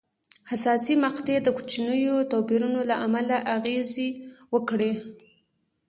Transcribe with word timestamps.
حساسې 0.49 0.93
مقطعې 1.05 1.39
د 1.43 1.47
کوچنیو 1.57 2.15
توپیرونو 2.31 2.79
له 2.89 2.95
امله 3.05 3.37
اغېزې 3.55 4.09
وکړې. 4.53 4.91